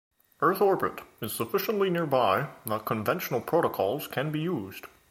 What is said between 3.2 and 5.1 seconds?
protocols can be used.